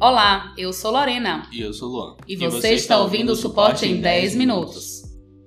Olá, 0.00 0.54
eu 0.56 0.72
sou 0.72 0.92
Lorena. 0.92 1.46
E 1.52 1.60
eu 1.60 1.74
sou 1.74 1.90
Luan. 1.90 2.16
E 2.26 2.34
você, 2.34 2.46
e 2.46 2.50
você 2.50 2.72
está 2.72 2.98
ouvindo 2.98 3.32
o 3.32 3.36
Suporte 3.36 3.84
em 3.84 4.00
10 4.00 4.34
minutos. 4.34 5.02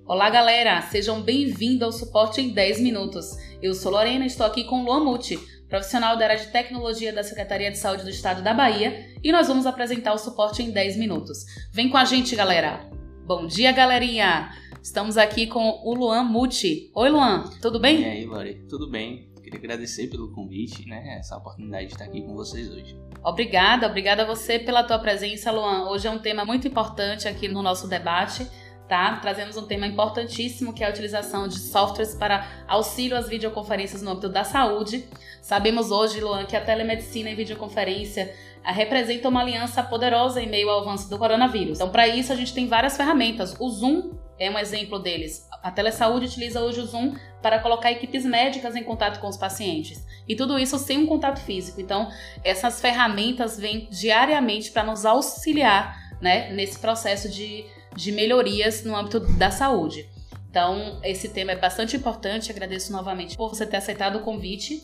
Olá, 0.05 0.29
galera! 0.29 0.79
Sejam 0.79 1.23
bem-vindos 1.23 1.81
ao 1.81 1.91
Suporte 1.91 2.39
em 2.39 2.49
10 2.49 2.79
minutos. 2.79 3.31
Eu 3.63 3.73
sou 3.73 3.91
Lorena 3.91 4.25
e 4.25 4.27
estou 4.27 4.45
aqui 4.45 4.63
com 4.65 4.85
Luan 4.85 5.03
Muti, 5.03 5.39
profissional 5.67 6.15
da 6.17 6.25
área 6.25 6.37
de 6.37 6.51
tecnologia 6.51 7.11
da 7.11 7.23
Secretaria 7.23 7.71
de 7.71 7.79
Saúde 7.79 8.03
do 8.03 8.11
Estado 8.11 8.43
da 8.43 8.53
Bahia, 8.53 9.17
e 9.23 9.31
nós 9.31 9.47
vamos 9.47 9.65
apresentar 9.65 10.13
o 10.13 10.19
Suporte 10.19 10.61
em 10.61 10.69
10 10.69 10.97
minutos. 10.97 11.39
Vem 11.73 11.89
com 11.89 11.97
a 11.97 12.05
gente, 12.05 12.35
galera! 12.35 12.87
Bom 13.25 13.47
dia, 13.47 13.71
galerinha! 13.71 14.51
Estamos 14.83 15.17
aqui 15.17 15.47
com 15.47 15.81
o 15.83 15.95
Luan 15.95 16.25
Muti. 16.25 16.91
Oi, 16.93 17.09
Luan, 17.09 17.45
tudo 17.59 17.79
bem? 17.79 18.01
E 18.01 18.05
aí, 18.05 18.25
Lore, 18.27 18.61
tudo 18.69 18.87
bem? 18.87 19.32
Agradecer 19.55 20.07
pelo 20.07 20.31
convite, 20.31 20.87
né? 20.87 21.17
Essa 21.19 21.37
oportunidade 21.37 21.87
de 21.87 21.93
estar 21.93 22.05
aqui 22.05 22.21
com 22.21 22.33
vocês 22.33 22.69
hoje. 22.69 22.97
Obrigada, 23.23 23.87
obrigada 23.87 24.23
a 24.23 24.25
você 24.25 24.59
pela 24.59 24.83
tua 24.83 24.99
presença, 24.99 25.51
Luan. 25.51 25.89
Hoje 25.89 26.07
é 26.07 26.11
um 26.11 26.19
tema 26.19 26.43
muito 26.43 26.67
importante 26.67 27.27
aqui 27.27 27.47
no 27.47 27.61
nosso 27.61 27.87
debate. 27.87 28.47
Tá? 28.87 29.15
Trazemos 29.15 29.55
um 29.55 29.65
tema 29.65 29.87
importantíssimo 29.87 30.73
que 30.73 30.83
é 30.83 30.87
a 30.87 30.89
utilização 30.89 31.47
de 31.47 31.57
softwares 31.57 32.13
para 32.13 32.65
auxílio 32.67 33.15
às 33.17 33.29
videoconferências 33.29 34.01
no 34.01 34.11
âmbito 34.11 34.27
da 34.27 34.43
saúde. 34.43 35.07
Sabemos 35.41 35.89
hoje, 35.89 36.19
Luan, 36.19 36.45
que 36.45 36.55
a 36.55 36.61
telemedicina 36.61 37.29
e 37.29 37.35
videoconferência 37.35 38.35
eh, 38.63 38.71
representa 38.71 39.29
uma 39.29 39.41
aliança 39.41 39.81
poderosa 39.81 40.41
em 40.41 40.49
meio 40.49 40.69
ao 40.69 40.81
avanço 40.81 41.09
do 41.09 41.17
coronavírus. 41.17 41.77
Então, 41.77 41.89
para 41.89 42.07
isso, 42.07 42.33
a 42.33 42.35
gente 42.35 42.53
tem 42.53 42.67
várias 42.67 42.97
ferramentas. 42.97 43.55
O 43.57 43.69
Zoom 43.69 44.11
é 44.43 44.51
um 44.51 44.59
exemplo 44.59 44.99
deles. 44.99 45.47
A 45.61 45.71
telesaúde 45.71 46.25
utiliza 46.25 46.61
hoje 46.61 46.81
o 46.81 46.85
Zoom 46.85 47.15
para 47.41 47.59
colocar 47.59 47.91
equipes 47.91 48.25
médicas 48.25 48.75
em 48.75 48.83
contato 48.83 49.19
com 49.19 49.27
os 49.27 49.37
pacientes. 49.37 50.05
E 50.27 50.35
tudo 50.35 50.59
isso 50.59 50.77
sem 50.77 50.97
um 50.97 51.05
contato 51.05 51.39
físico. 51.39 51.79
Então, 51.79 52.11
essas 52.43 52.81
ferramentas 52.81 53.57
vêm 53.57 53.87
diariamente 53.89 54.71
para 54.71 54.83
nos 54.83 55.05
auxiliar 55.05 55.97
né, 56.21 56.51
nesse 56.51 56.79
processo 56.79 57.29
de, 57.29 57.65
de 57.95 58.11
melhorias 58.11 58.83
no 58.83 58.95
âmbito 58.95 59.19
da 59.37 59.51
saúde. 59.51 60.09
Então, 60.49 60.99
esse 61.03 61.29
tema 61.29 61.53
é 61.53 61.55
bastante 61.55 61.95
importante. 61.95 62.51
Agradeço 62.51 62.91
novamente 62.91 63.35
por 63.35 63.49
você 63.49 63.65
ter 63.65 63.77
aceitado 63.77 64.17
o 64.17 64.21
convite. 64.21 64.81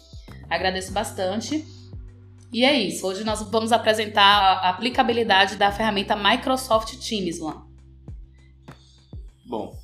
Agradeço 0.50 0.92
bastante. 0.92 1.66
E 2.52 2.66
é 2.66 2.74
isso. 2.74 3.06
Hoje 3.06 3.24
nós 3.24 3.42
vamos 3.44 3.72
apresentar 3.72 4.24
a 4.24 4.70
aplicabilidade 4.70 5.56
da 5.56 5.72
ferramenta 5.72 6.16
Microsoft 6.16 6.96
Teams, 6.98 7.40
Luan. 7.40 7.69
Bom, 9.50 9.76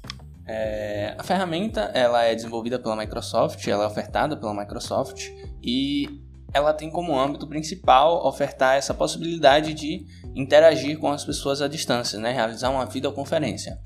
é, 0.45 1.15
a 1.17 1.23
ferramenta 1.23 1.89
ela 1.95 2.23
é 2.23 2.35
desenvolvida 2.35 2.77
pela 2.77 2.95
Microsoft, 2.95 3.67
ela 3.67 3.83
é 3.83 3.87
ofertada 3.87 4.37
pela 4.37 4.53
Microsoft 4.53 5.31
e 5.59 6.21
ela 6.53 6.71
tem 6.71 6.91
como 6.91 7.19
âmbito 7.19 7.47
principal 7.47 8.27
ofertar 8.27 8.77
essa 8.77 8.93
possibilidade 8.93 9.73
de 9.73 10.05
interagir 10.35 10.99
com 10.99 11.11
as 11.11 11.25
pessoas 11.25 11.63
à 11.63 11.67
distância, 11.67 12.19
né? 12.19 12.31
realizar 12.31 12.69
uma 12.69 12.85
videoconferência. 12.85 13.79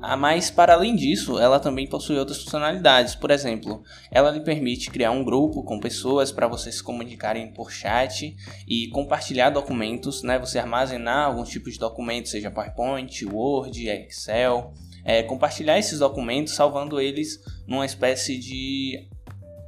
Ah, 0.00 0.16
mas, 0.16 0.50
para 0.50 0.72
além 0.72 0.96
disso, 0.96 1.38
ela 1.38 1.60
também 1.60 1.86
possui 1.86 2.18
outras 2.18 2.42
funcionalidades. 2.42 3.14
Por 3.14 3.30
exemplo, 3.30 3.82
ela 4.10 4.30
lhe 4.30 4.40
permite 4.40 4.90
criar 4.90 5.10
um 5.10 5.22
grupo 5.22 5.62
com 5.62 5.78
pessoas 5.78 6.32
para 6.32 6.48
vocês 6.48 6.76
se 6.76 6.82
comunicarem 6.82 7.52
por 7.52 7.70
chat 7.70 8.34
e 8.66 8.88
compartilhar 8.88 9.50
documentos, 9.50 10.22
né? 10.22 10.38
Você 10.38 10.58
armazenar 10.58 11.26
alguns 11.26 11.48
tipos 11.48 11.74
de 11.74 11.78
documentos, 11.78 12.30
seja 12.30 12.50
PowerPoint, 12.50 13.24
Word, 13.26 13.88
Excel, 13.88 14.72
é, 15.08 15.22
compartilhar 15.22 15.78
esses 15.78 16.00
documentos, 16.00 16.52
salvando 16.52 17.00
eles 17.00 17.42
numa 17.66 17.86
espécie 17.86 18.38
de, 18.38 19.08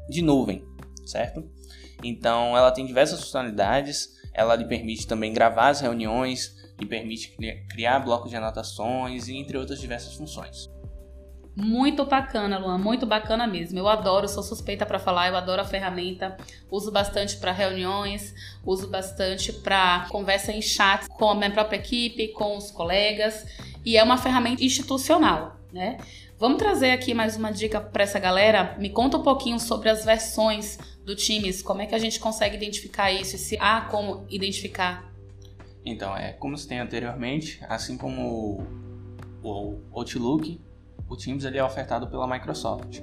de 0.07 0.21
nuvem, 0.21 0.63
certo? 1.07 1.43
Então, 2.05 2.55
ela 2.55 2.71
tem 2.71 2.85
diversas 2.85 3.21
funcionalidades. 3.21 4.21
Ela 4.35 4.55
lhe 4.55 4.67
permite 4.67 5.07
também 5.07 5.33
gravar 5.33 5.69
as 5.69 5.81
reuniões, 5.81 6.55
lhe 6.79 6.87
permite 6.87 7.35
criar 7.71 8.01
blocos 8.01 8.29
de 8.29 8.37
anotações 8.37 9.29
e 9.29 9.37
entre 9.39 9.57
outras 9.57 9.81
diversas 9.81 10.13
funções. 10.13 10.69
Muito 11.57 12.05
bacana, 12.05 12.59
Luan, 12.59 12.79
muito 12.79 13.07
bacana 13.07 13.47
mesmo. 13.47 13.79
Eu 13.79 13.89
adoro, 13.89 14.29
sou 14.29 14.43
suspeita 14.43 14.85
para 14.85 14.99
falar, 14.99 15.29
eu 15.29 15.37
adoro 15.37 15.63
a 15.63 15.65
ferramenta. 15.65 16.37
Uso 16.71 16.93
bastante 16.93 17.39
para 17.39 17.51
reuniões, 17.51 18.35
uso 18.65 18.89
bastante 18.89 19.55
para 19.55 20.07
conversa 20.11 20.53
em 20.53 20.61
chat 20.61 21.09
com 21.09 21.31
a 21.31 21.35
minha 21.35 21.51
própria 21.51 21.79
equipe, 21.79 22.29
com 22.29 22.59
os 22.59 22.71
colegas 22.71 23.47
e 23.85 23.97
é 23.97 24.03
uma 24.03 24.17
ferramenta 24.17 24.65
institucional, 24.65 25.57
né? 25.73 25.99
Vamos 26.39 26.59
trazer 26.59 26.91
aqui 26.93 27.13
mais 27.13 27.37
uma 27.37 27.51
dica 27.51 27.81
para 27.81 28.03
essa 28.03 28.19
galera. 28.19 28.75
Me 28.79 28.89
conta 28.89 29.19
um 29.19 29.23
pouquinho 29.23 29.61
sobre 29.61 29.91
as 29.91 30.05
versões 30.05 30.79
do 31.05 31.15
Teams, 31.15 31.61
como 31.61 31.83
é 31.83 31.87
que 31.87 31.95
a 31.95 31.99
gente 31.99 32.19
consegue 32.19 32.57
identificar 32.57 33.13
isso 33.13 33.37
e 33.37 33.39
se 33.39 33.59
há 33.61 33.83
como 33.83 34.25
identificar. 34.31 35.13
Então, 35.85 36.17
é 36.17 36.33
como 36.33 36.57
se 36.57 36.67
tem 36.67 36.79
anteriormente, 36.79 37.61
assim 37.69 37.97
como 37.97 38.65
o 39.43 39.81
Outlook, 39.93 40.61
o 41.09 41.17
Teams 41.17 41.45
ele 41.45 41.59
é 41.59 41.65
ofertado 41.65 42.07
pela 42.07 42.27
Microsoft. 42.27 43.03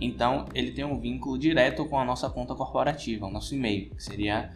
Então, 0.00 0.46
ele 0.54 0.70
tem 0.70 0.84
um 0.84 0.98
vínculo 0.98 1.38
direto 1.38 1.84
com 1.84 1.98
a 1.98 2.04
nossa 2.04 2.30
conta 2.30 2.54
corporativa, 2.54 3.26
o 3.26 3.30
nosso 3.30 3.54
e-mail, 3.54 3.90
que 3.94 4.02
seria 4.02 4.50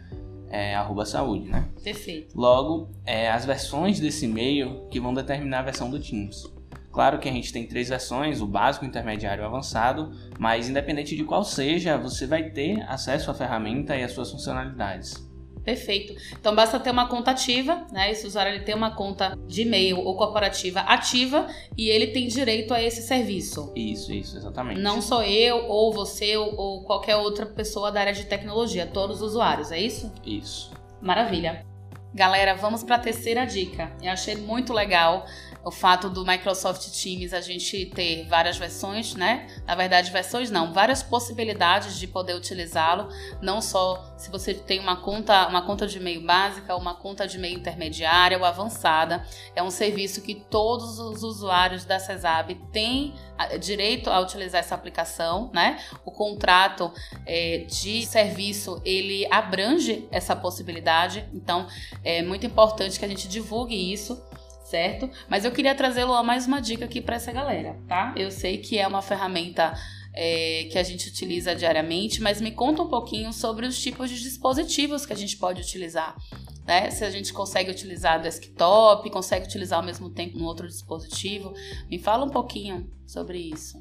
é, 0.53 0.75
arroba 0.75 1.03
saúde, 1.03 1.49
né? 1.49 1.67
Perfeito. 1.83 2.39
Logo, 2.39 2.91
é, 3.03 3.31
as 3.31 3.43
versões 3.43 3.99
desse 3.99 4.25
e-mail 4.25 4.87
que 4.91 4.99
vão 4.99 5.11
determinar 5.11 5.59
a 5.59 5.63
versão 5.63 5.89
do 5.89 5.99
Teams. 5.99 6.43
Claro 6.91 7.17
que 7.17 7.27
a 7.27 7.31
gente 7.31 7.51
tem 7.51 7.65
três 7.65 7.89
versões, 7.89 8.39
o 8.39 8.45
básico, 8.45 8.85
o 8.85 8.87
intermediário 8.87 9.41
e 9.41 9.43
o 9.43 9.47
avançado, 9.47 10.11
mas 10.37 10.69
independente 10.69 11.15
de 11.15 11.23
qual 11.23 11.43
seja, 11.43 11.97
você 11.97 12.27
vai 12.27 12.51
ter 12.51 12.83
acesso 12.83 13.31
à 13.31 13.33
ferramenta 13.33 13.97
e 13.97 14.03
às 14.03 14.11
suas 14.11 14.29
funcionalidades. 14.29 15.27
Perfeito. 15.63 16.15
Então 16.33 16.53
basta 16.53 16.79
ter 16.79 16.91
uma 16.91 17.07
conta 17.07 17.31
ativa, 17.31 17.87
né? 17.91 18.11
Esse 18.11 18.27
usuário 18.27 18.53
ele 18.53 18.63
tem 18.63 18.75
uma 18.75 18.91
conta 18.91 19.37
de 19.47 19.61
e-mail 19.61 19.99
ou 19.99 20.15
corporativa 20.15 20.81
ativa 20.81 21.47
e 21.77 21.89
ele 21.89 22.07
tem 22.07 22.27
direito 22.27 22.73
a 22.73 22.81
esse 22.81 23.01
serviço. 23.01 23.71
Isso, 23.75 24.13
isso, 24.13 24.37
exatamente. 24.37 24.81
Não 24.81 25.01
sou 25.01 25.23
eu 25.23 25.65
ou 25.67 25.93
você 25.93 26.35
ou 26.35 26.83
qualquer 26.83 27.15
outra 27.15 27.45
pessoa 27.45 27.91
da 27.91 28.01
área 28.01 28.13
de 28.13 28.25
tecnologia, 28.25 28.85
todos 28.85 29.21
os 29.21 29.29
usuários, 29.29 29.71
é 29.71 29.79
isso? 29.79 30.11
Isso. 30.25 30.71
Maravilha. 31.01 31.65
Galera, 32.13 32.53
vamos 32.53 32.83
para 32.83 32.97
a 32.97 32.99
terceira 32.99 33.43
dica. 33.45 33.91
Eu 34.01 34.11
achei 34.11 34.35
muito 34.35 34.71
legal 34.71 35.25
o 35.63 35.71
fato 35.71 36.09
do 36.09 36.25
Microsoft 36.25 36.89
Teams 36.89 37.33
a 37.33 37.39
gente 37.39 37.85
ter 37.87 38.25
várias 38.27 38.57
versões, 38.57 39.15
né? 39.15 39.47
Na 39.65 39.75
verdade, 39.75 40.11
versões 40.11 40.51
não, 40.51 40.73
várias 40.73 41.01
possibilidades 41.01 41.97
de 41.97 42.05
poder 42.05 42.35
utilizá-lo, 42.35 43.07
não 43.41 43.61
só 43.61 44.13
se 44.17 44.29
você 44.29 44.53
tem 44.53 44.79
uma 44.79 44.97
conta, 44.97 45.47
uma 45.47 45.65
conta 45.65 45.87
de 45.87 45.97
e-mail 45.97 46.25
básica, 46.25 46.75
uma 46.75 46.95
conta 46.95 47.27
de 47.27 47.37
e-mail 47.37 47.57
intermediária 47.57 48.37
ou 48.37 48.45
avançada. 48.45 49.25
É 49.55 49.63
um 49.63 49.71
serviço 49.71 50.21
que 50.21 50.35
todos 50.35 50.99
os 50.99 51.23
usuários 51.23 51.85
da 51.85 51.97
CESAB 51.97 52.55
têm 52.71 53.13
direito 53.59 54.09
a 54.09 54.19
utilizar 54.19 54.59
essa 54.59 54.75
aplicação, 54.75 55.49
né? 55.53 55.79
O 56.05 56.11
contrato 56.11 56.91
é, 57.25 57.65
de 57.67 58.05
serviço 58.05 58.81
ele 58.83 59.25
abrange 59.31 60.07
essa 60.11 60.35
possibilidade, 60.35 61.27
então 61.33 61.67
é 62.03 62.21
muito 62.21 62.45
importante 62.45 62.99
que 62.99 63.05
a 63.05 63.07
gente 63.07 63.27
divulgue 63.27 63.91
isso 63.91 64.21
certo? 64.73 65.07
Mas 65.29 65.45
eu 65.45 65.51
queria 65.51 65.75
trazê-lo 65.75 66.13
a 66.13 66.23
mais 66.23 66.47
uma 66.47 66.59
dica 66.59 66.85
aqui 66.85 66.99
para 66.99 67.17
essa 67.17 67.31
galera, 67.31 67.77
tá? 67.87 68.11
Eu 68.17 68.31
sei 68.31 68.57
que 68.57 68.79
é 68.79 68.87
uma 68.87 69.03
ferramenta 69.03 69.71
é, 70.11 70.67
que 70.71 70.79
a 70.79 70.83
gente 70.83 71.07
utiliza 71.09 71.53
diariamente, 71.53 72.19
mas 72.19 72.41
me 72.41 72.49
conta 72.49 72.81
um 72.81 72.87
pouquinho 72.87 73.31
sobre 73.31 73.67
os 73.67 73.79
tipos 73.79 74.09
de 74.09 74.19
dispositivos 74.19 75.05
que 75.05 75.13
a 75.13 75.15
gente 75.15 75.37
pode 75.37 75.61
utilizar. 75.61 76.15
Né? 76.65 76.89
Se 76.89 77.05
a 77.05 77.11
gente 77.11 77.31
consegue 77.31 77.69
utilizar 77.69 78.19
desktop, 78.19 79.07
consegue 79.11 79.45
utilizar 79.45 79.77
ao 79.77 79.85
mesmo 79.85 80.09
tempo 80.09 80.39
no 80.39 80.45
outro 80.45 80.67
dispositivo. 80.67 81.53
Me 81.87 81.99
fala 81.99 82.25
um 82.25 82.29
pouquinho 82.29 82.89
sobre 83.05 83.37
isso. 83.37 83.79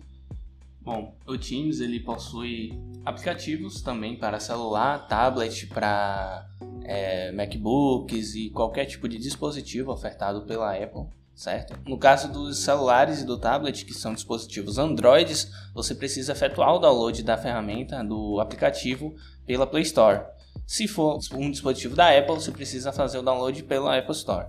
Bom, 0.82 1.16
o 1.26 1.38
Teams 1.38 1.80
ele 1.80 2.00
possui 2.00 2.78
aplicativos 3.02 3.80
também 3.80 4.14
para 4.14 4.38
celular, 4.38 5.06
tablet, 5.08 5.68
para 5.68 6.46
é, 6.84 7.32
MacBooks 7.32 8.34
e 8.34 8.50
qualquer 8.50 8.86
tipo 8.86 9.08
de 9.08 9.18
dispositivo 9.18 9.92
ofertado 9.92 10.42
pela 10.42 10.74
Apple, 10.74 11.06
certo? 11.34 11.78
No 11.86 11.98
caso 11.98 12.32
dos 12.32 12.58
celulares 12.58 13.20
e 13.20 13.26
do 13.26 13.38
tablet, 13.38 13.84
que 13.84 13.94
são 13.94 14.14
dispositivos 14.14 14.78
Androids, 14.78 15.50
você 15.74 15.94
precisa 15.94 16.32
efetuar 16.32 16.74
o 16.74 16.78
download 16.78 17.22
da 17.22 17.36
ferramenta, 17.36 18.02
do 18.02 18.40
aplicativo, 18.40 19.14
pela 19.46 19.66
Play 19.66 19.82
Store. 19.82 20.22
Se 20.66 20.86
for 20.86 21.18
um 21.34 21.50
dispositivo 21.50 21.94
da 21.94 22.16
Apple, 22.16 22.34
você 22.36 22.50
precisa 22.50 22.92
fazer 22.92 23.18
o 23.18 23.22
download 23.22 23.62
pela 23.64 23.96
Apple 23.96 24.12
Store. 24.12 24.46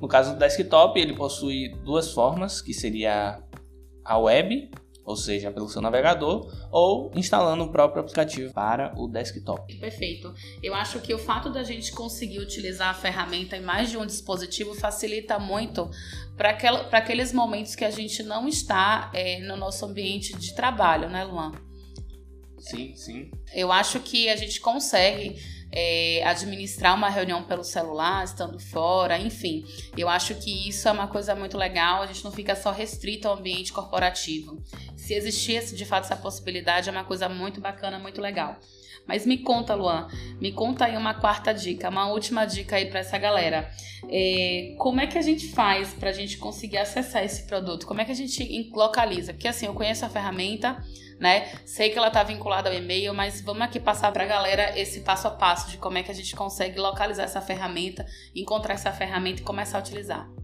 No 0.00 0.08
caso 0.08 0.32
do 0.32 0.38
desktop, 0.38 0.98
ele 1.00 1.14
possui 1.14 1.68
duas 1.84 2.12
formas, 2.12 2.60
que 2.60 2.74
seria 2.74 3.40
a 4.04 4.18
web 4.18 4.70
ou 5.04 5.16
seja, 5.16 5.50
pelo 5.50 5.68
seu 5.68 5.82
navegador, 5.82 6.50
ou 6.70 7.10
instalando 7.14 7.64
o 7.64 7.70
próprio 7.70 8.00
aplicativo 8.00 8.52
para 8.52 8.94
o 8.96 9.06
desktop. 9.06 9.74
Perfeito. 9.76 10.32
Eu 10.62 10.74
acho 10.74 11.00
que 11.00 11.12
o 11.12 11.18
fato 11.18 11.50
da 11.50 11.62
gente 11.62 11.92
conseguir 11.92 12.40
utilizar 12.40 12.88
a 12.88 12.94
ferramenta 12.94 13.56
em 13.56 13.62
mais 13.62 13.90
de 13.90 13.98
um 13.98 14.06
dispositivo 14.06 14.74
facilita 14.74 15.38
muito 15.38 15.90
para 16.36 16.50
aqueles 16.98 17.32
momentos 17.32 17.74
que 17.74 17.84
a 17.84 17.90
gente 17.90 18.22
não 18.22 18.48
está 18.48 19.10
é, 19.14 19.40
no 19.40 19.56
nosso 19.56 19.84
ambiente 19.84 20.36
de 20.36 20.54
trabalho, 20.54 21.08
né, 21.08 21.24
Luan? 21.24 21.52
Sim, 22.58 22.96
sim. 22.96 23.30
Eu 23.52 23.70
acho 23.70 24.00
que 24.00 24.28
a 24.28 24.36
gente 24.36 24.58
consegue 24.58 25.36
é, 25.70 26.22
administrar 26.24 26.94
uma 26.94 27.10
reunião 27.10 27.42
pelo 27.42 27.64
celular, 27.64 28.24
estando 28.24 28.60
fora, 28.60 29.18
enfim. 29.18 29.64
Eu 29.98 30.08
acho 30.08 30.34
que 30.36 30.68
isso 30.68 30.88
é 30.88 30.92
uma 30.92 31.08
coisa 31.08 31.34
muito 31.34 31.58
legal, 31.58 32.02
a 32.02 32.06
gente 32.06 32.22
não 32.22 32.30
fica 32.30 32.54
só 32.54 32.70
restrito 32.70 33.26
ao 33.26 33.36
ambiente 33.36 33.72
corporativo. 33.72 34.62
Se 35.04 35.12
existisse 35.12 35.76
de 35.76 35.84
fato 35.84 36.04
essa 36.04 36.16
possibilidade, 36.16 36.88
é 36.88 36.92
uma 36.92 37.04
coisa 37.04 37.28
muito 37.28 37.60
bacana, 37.60 37.98
muito 37.98 38.22
legal. 38.22 38.58
Mas 39.06 39.26
me 39.26 39.36
conta, 39.36 39.74
Luan, 39.74 40.08
me 40.40 40.50
conta 40.50 40.86
aí 40.86 40.96
uma 40.96 41.12
quarta 41.12 41.52
dica, 41.52 41.90
uma 41.90 42.06
última 42.06 42.46
dica 42.46 42.76
aí 42.76 42.86
para 42.86 43.00
essa 43.00 43.18
galera. 43.18 43.70
É, 44.08 44.74
como 44.78 45.02
é 45.02 45.06
que 45.06 45.18
a 45.18 45.20
gente 45.20 45.48
faz 45.48 45.92
para 45.92 46.08
a 46.08 46.12
gente 46.12 46.38
conseguir 46.38 46.78
acessar 46.78 47.22
esse 47.22 47.46
produto? 47.46 47.86
Como 47.86 48.00
é 48.00 48.06
que 48.06 48.12
a 48.12 48.14
gente 48.14 48.70
localiza? 48.74 49.34
Porque 49.34 49.46
assim, 49.46 49.66
eu 49.66 49.74
conheço 49.74 50.06
a 50.06 50.08
ferramenta, 50.08 50.82
né? 51.20 51.52
Sei 51.66 51.90
que 51.90 51.98
ela 51.98 52.08
está 52.08 52.22
vinculada 52.22 52.70
ao 52.70 52.74
e-mail, 52.74 53.12
mas 53.12 53.42
vamos 53.42 53.60
aqui 53.60 53.78
passar 53.78 54.10
para 54.10 54.24
a 54.24 54.26
galera 54.26 54.78
esse 54.80 55.00
passo 55.00 55.28
a 55.28 55.32
passo 55.32 55.70
de 55.70 55.76
como 55.76 55.98
é 55.98 56.02
que 56.02 56.10
a 56.10 56.14
gente 56.14 56.34
consegue 56.34 56.80
localizar 56.80 57.24
essa 57.24 57.42
ferramenta, 57.42 58.06
encontrar 58.34 58.72
essa 58.72 58.90
ferramenta 58.90 59.42
e 59.42 59.44
começar 59.44 59.76
a 59.76 59.80
utilizar. 59.82 60.43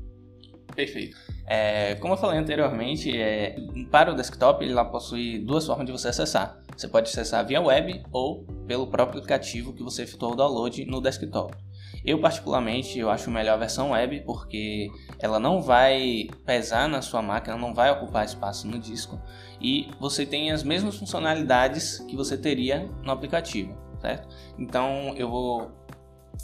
Perfeito. 0.80 1.14
É, 1.46 1.94
como 1.96 2.14
eu 2.14 2.16
falei 2.16 2.38
anteriormente, 2.38 3.14
é, 3.14 3.54
para 3.90 4.12
o 4.12 4.14
desktop 4.14 4.64
ele 4.64 4.72
lá 4.72 4.84
possui 4.84 5.38
duas 5.38 5.66
formas 5.66 5.84
de 5.84 5.92
você 5.92 6.08
acessar. 6.08 6.58
Você 6.74 6.88
pode 6.88 7.10
acessar 7.10 7.46
via 7.46 7.60
web 7.60 8.02
ou 8.10 8.44
pelo 8.66 8.86
próprio 8.86 9.18
aplicativo 9.18 9.74
que 9.74 9.82
você 9.82 10.04
efetuou 10.04 10.32
o 10.32 10.36
download 10.36 10.86
no 10.86 11.02
desktop. 11.02 11.54
Eu 12.02 12.18
particularmente 12.18 12.98
eu 12.98 13.10
acho 13.10 13.30
melhor 13.30 13.54
a 13.54 13.56
versão 13.58 13.90
web 13.90 14.22
porque 14.24 14.88
ela 15.18 15.38
não 15.38 15.60
vai 15.60 16.28
pesar 16.46 16.88
na 16.88 17.02
sua 17.02 17.20
máquina, 17.20 17.58
não 17.58 17.74
vai 17.74 17.90
ocupar 17.90 18.24
espaço 18.24 18.66
no 18.66 18.78
disco 18.78 19.20
e 19.60 19.90
você 20.00 20.24
tem 20.24 20.50
as 20.50 20.62
mesmas 20.62 20.96
funcionalidades 20.96 21.98
que 22.08 22.16
você 22.16 22.38
teria 22.38 22.88
no 23.04 23.12
aplicativo, 23.12 23.76
certo? 24.00 24.34
Então 24.58 25.12
eu 25.14 25.28
vou 25.28 25.72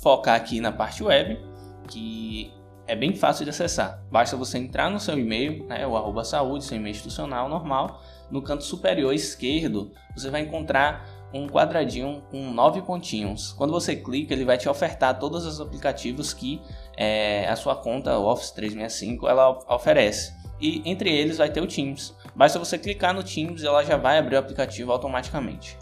focar 0.02 0.34
aqui 0.34 0.60
na 0.60 0.72
parte 0.72 1.02
web 1.02 1.40
que 1.88 2.52
é 2.86 2.94
bem 2.94 3.14
fácil 3.14 3.44
de 3.44 3.50
acessar. 3.50 4.02
Basta 4.10 4.36
você 4.36 4.58
entrar 4.58 4.90
no 4.90 5.00
seu 5.00 5.18
e-mail, 5.18 5.66
né, 5.66 5.86
o 5.86 5.96
arroba 5.96 6.24
saúde, 6.24 6.64
seu 6.64 6.76
e-mail 6.76 6.92
institucional 6.92 7.48
normal. 7.48 8.00
No 8.30 8.42
canto 8.42 8.64
superior 8.64 9.12
esquerdo, 9.12 9.92
você 10.14 10.30
vai 10.30 10.42
encontrar 10.42 11.08
um 11.32 11.46
quadradinho 11.48 12.22
com 12.30 12.50
nove 12.50 12.80
pontinhos. 12.82 13.52
Quando 13.52 13.72
você 13.72 13.96
clica, 13.96 14.32
ele 14.32 14.44
vai 14.44 14.56
te 14.56 14.68
ofertar 14.68 15.18
todos 15.18 15.44
os 15.44 15.60
aplicativos 15.60 16.32
que 16.32 16.60
é, 16.96 17.48
a 17.48 17.56
sua 17.56 17.76
conta 17.76 18.18
Office 18.18 18.50
365 18.52 19.28
ela 19.28 19.58
oferece. 19.68 20.34
E 20.60 20.82
entre 20.84 21.10
eles 21.10 21.38
vai 21.38 21.50
ter 21.50 21.60
o 21.60 21.66
Teams. 21.66 22.14
Basta 22.34 22.58
você 22.58 22.78
clicar 22.78 23.12
no 23.12 23.22
Teams, 23.22 23.62
ela 23.62 23.84
já 23.84 23.96
vai 23.96 24.18
abrir 24.18 24.36
o 24.36 24.38
aplicativo 24.38 24.90
automaticamente. 24.92 25.76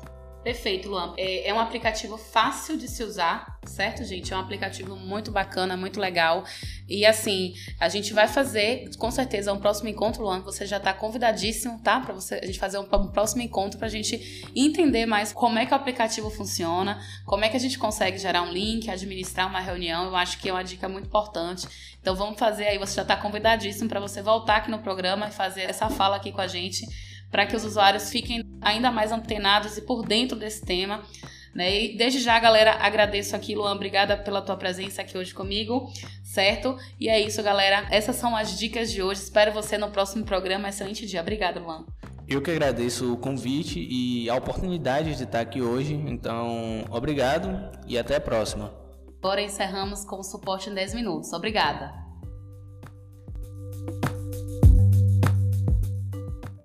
Perfeito, 0.44 0.90
Luan. 0.90 1.14
É, 1.16 1.48
é, 1.48 1.54
um 1.54 1.58
aplicativo 1.58 2.18
fácil 2.18 2.76
de 2.76 2.86
se 2.86 3.02
usar, 3.02 3.58
certo, 3.64 4.04
gente? 4.04 4.30
É 4.30 4.36
um 4.36 4.40
aplicativo 4.40 4.94
muito 4.94 5.30
bacana, 5.30 5.74
muito 5.74 5.98
legal. 5.98 6.44
E 6.86 7.06
assim, 7.06 7.54
a 7.80 7.88
gente 7.88 8.12
vai 8.12 8.28
fazer, 8.28 8.90
com 8.98 9.10
certeza, 9.10 9.54
um 9.54 9.58
próximo 9.58 9.88
encontro, 9.88 10.22
Luan. 10.22 10.42
Você 10.42 10.66
já 10.66 10.76
está 10.76 10.92
convidadíssimo, 10.92 11.80
tá? 11.82 11.98
Para 11.98 12.12
você 12.12 12.34
a 12.34 12.44
gente 12.46 12.58
fazer 12.58 12.76
um, 12.76 12.82
um 12.82 13.06
próximo 13.06 13.40
encontro 13.40 13.78
para 13.78 13.86
a 13.86 13.90
gente 13.90 14.46
entender 14.54 15.06
mais 15.06 15.32
como 15.32 15.58
é 15.58 15.64
que 15.64 15.72
o 15.72 15.76
aplicativo 15.76 16.28
funciona, 16.28 17.00
como 17.24 17.42
é 17.42 17.48
que 17.48 17.56
a 17.56 17.60
gente 17.60 17.78
consegue 17.78 18.18
gerar 18.18 18.42
um 18.42 18.52
link, 18.52 18.90
administrar 18.90 19.48
uma 19.48 19.60
reunião. 19.60 20.04
Eu 20.04 20.16
acho 20.16 20.38
que 20.38 20.50
é 20.50 20.52
uma 20.52 20.62
dica 20.62 20.86
muito 20.90 21.06
importante. 21.06 21.66
Então 22.02 22.14
vamos 22.14 22.38
fazer 22.38 22.66
aí, 22.66 22.76
você 22.76 22.96
já 22.96 23.02
está 23.02 23.16
convidadíssimo 23.16 23.88
para 23.88 23.98
você 23.98 24.20
voltar 24.20 24.56
aqui 24.56 24.70
no 24.70 24.80
programa 24.80 25.28
e 25.28 25.32
fazer 25.32 25.62
essa 25.62 25.88
fala 25.88 26.16
aqui 26.16 26.30
com 26.30 26.42
a 26.42 26.46
gente 26.46 26.86
para 27.34 27.46
que 27.46 27.56
os 27.56 27.64
usuários 27.64 28.10
fiquem 28.10 28.44
ainda 28.60 28.92
mais 28.92 29.10
antenados 29.10 29.76
e 29.76 29.82
por 29.82 30.06
dentro 30.06 30.38
desse 30.38 30.64
tema. 30.64 31.02
Né? 31.52 31.86
E 31.86 31.96
desde 31.96 32.20
já, 32.20 32.38
galera, 32.38 32.76
agradeço 32.80 33.34
aqui, 33.34 33.56
Luan, 33.56 33.74
obrigada 33.74 34.16
pela 34.16 34.40
tua 34.40 34.56
presença 34.56 35.02
aqui 35.02 35.18
hoje 35.18 35.34
comigo, 35.34 35.90
certo? 36.22 36.76
E 36.98 37.08
é 37.08 37.18
isso, 37.18 37.42
galera. 37.42 37.88
Essas 37.90 38.14
são 38.14 38.36
as 38.36 38.56
dicas 38.56 38.92
de 38.92 39.02
hoje. 39.02 39.20
Espero 39.20 39.50
você 39.50 39.76
no 39.76 39.90
próximo 39.90 40.24
programa. 40.24 40.68
Excelente 40.68 41.06
dia. 41.06 41.20
Obrigada, 41.20 41.58
Luan. 41.58 41.84
Eu 42.28 42.40
que 42.40 42.52
agradeço 42.52 43.12
o 43.12 43.16
convite 43.16 43.80
e 43.80 44.30
a 44.30 44.36
oportunidade 44.36 45.16
de 45.16 45.24
estar 45.24 45.40
aqui 45.40 45.60
hoje. 45.60 45.92
Então, 45.92 46.84
obrigado 46.88 47.68
e 47.84 47.98
até 47.98 48.14
a 48.14 48.20
próxima. 48.20 48.72
Agora 49.18 49.42
encerramos 49.42 50.04
com 50.04 50.20
o 50.20 50.22
suporte 50.22 50.70
em 50.70 50.74
10 50.74 50.94
minutos. 50.94 51.32
Obrigada. 51.32 52.03